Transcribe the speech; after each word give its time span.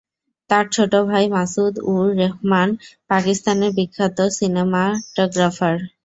তার 0.49 0.65
ছোট 0.71 0.93
ভাই 1.09 1.25
মাসুদ-উর-রেহমান 1.35 2.69
পাকিস্তানের 3.09 3.71
বিখ্যাত 3.77 4.17
সিনেমাটগ্রাফার। 4.37 5.75